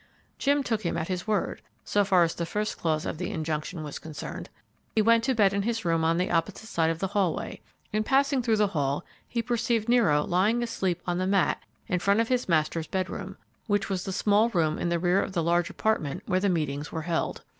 Jim 0.39 0.63
took 0.63 0.81
him 0.81 0.97
at 0.97 1.09
his 1.09 1.27
word, 1.27 1.61
so 1.83 2.03
far 2.03 2.23
as 2.23 2.33
the 2.33 2.43
first 2.47 2.75
clause 2.75 3.05
of 3.05 3.19
the 3.19 3.29
injunction 3.29 3.83
was 3.83 3.99
concerned. 3.99 4.49
He 4.95 5.01
went 5.03 5.23
to 5.25 5.35
bed 5.35 5.53
in 5.53 5.61
his 5.61 5.85
room 5.85 6.03
on 6.03 6.17
the 6.17 6.31
opposite 6.31 6.65
side 6.65 6.89
of 6.89 6.97
the 6.97 7.09
hallway. 7.09 7.61
In 7.93 8.03
passing 8.03 8.41
through 8.41 8.55
the 8.55 8.69
hall 8.73 9.05
he 9.27 9.43
perceived 9.43 9.87
Nero 9.87 10.23
lying 10.23 10.63
asleep 10.63 11.03
on 11.05 11.19
the 11.19 11.27
mat 11.27 11.61
in 11.87 11.99
front 11.99 12.19
of 12.19 12.29
his 12.29 12.49
master's 12.49 12.87
bedroom, 12.87 13.37
which 13.67 13.91
was 13.91 14.03
the 14.03 14.11
small 14.11 14.49
room 14.49 14.79
in 14.79 14.89
the 14.89 14.97
rear 14.97 15.21
of 15.21 15.33
the 15.33 15.43
large 15.43 15.69
apartment 15.69 16.23
where 16.25 16.39
the 16.39 16.49
meetings 16.49 16.91
were 16.91 17.03
held. 17.03 17.43